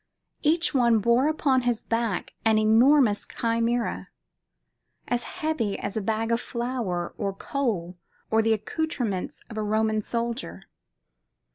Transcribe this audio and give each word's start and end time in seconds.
Each 0.41 0.73
one 0.73 0.97
bore 0.97 1.27
upon 1.27 1.61
his 1.61 1.83
back 1.83 2.33
an 2.43 2.57
enormous 2.57 3.23
Chimera, 3.27 4.09
as 5.07 5.21
heavy 5.21 5.77
as 5.77 5.95
a 5.95 6.01
bag 6.01 6.31
of 6.31 6.41
flour 6.41 7.13
or 7.19 7.33
coal, 7.33 7.99
or 8.31 8.41
the 8.41 8.53
accoutrements 8.53 9.41
of 9.47 9.59
a 9.59 9.63
Roman 9.63 10.01
soldier. 10.01 10.63